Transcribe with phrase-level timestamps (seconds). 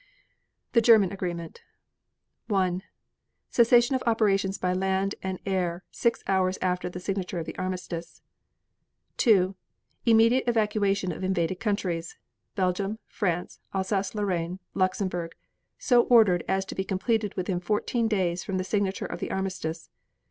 [0.71, 1.61] THE GERMAN AGREEMENT
[2.47, 2.81] 1.
[3.51, 7.45] Cessation of operations by land and in the air six hours after the signature of
[7.45, 8.23] the armistice.
[9.17, 9.55] 2.
[10.07, 12.17] Immediate evacuation of invaded countries:
[12.55, 15.33] Belgium, France, Alsace Lorraine, Luxemburg,
[15.77, 19.91] so ordered as to be completed within fourteen days from the signature of the armistice.